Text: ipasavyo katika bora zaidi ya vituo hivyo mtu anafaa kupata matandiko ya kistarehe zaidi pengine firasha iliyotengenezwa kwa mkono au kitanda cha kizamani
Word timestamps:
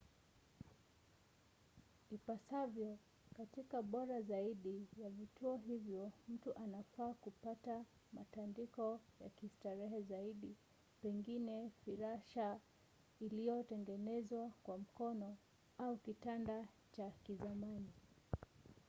ipasavyo 2.11 2.97
katika 3.37 3.81
bora 3.81 4.21
zaidi 4.21 4.87
ya 4.97 5.09
vituo 5.09 5.57
hivyo 5.57 6.11
mtu 6.27 6.55
anafaa 6.57 7.13
kupata 7.13 7.85
matandiko 8.13 8.99
ya 9.19 9.29
kistarehe 9.29 10.01
zaidi 10.01 10.55
pengine 11.01 11.71
firasha 11.85 12.59
iliyotengenezwa 13.19 14.51
kwa 14.63 14.77
mkono 14.77 15.37
au 15.77 15.97
kitanda 15.97 16.67
cha 16.91 17.11
kizamani 17.23 17.91